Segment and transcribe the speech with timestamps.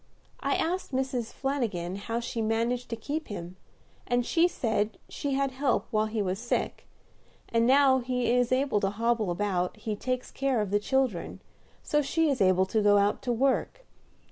[0.39, 1.31] I asked Mrs.
[1.31, 3.55] Flanagin how she managed to keep him,
[4.07, 6.87] and she said she had help while he was sick,
[7.49, 11.39] and now he is able to hobble about, he takes care of the children,
[11.83, 13.85] so she is able to go out to work.